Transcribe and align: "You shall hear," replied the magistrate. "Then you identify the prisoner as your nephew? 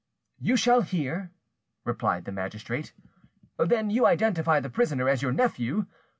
"You 0.39 0.57
shall 0.57 0.81
hear," 0.81 1.29
replied 1.85 2.25
the 2.25 2.31
magistrate. 2.31 2.91
"Then 3.59 3.91
you 3.91 4.07
identify 4.07 4.59
the 4.59 4.67
prisoner 4.71 5.07
as 5.07 5.21
your 5.21 5.31
nephew? 5.31 5.85